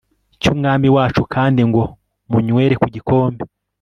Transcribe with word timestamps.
cy 0.41 0.47
umwami 0.53 0.87
wacu 0.95 1.21
kandi 1.33 1.61
ngo 1.69 1.83
munywere 2.31 2.73
ku 2.81 2.87
gikombe 2.95 3.43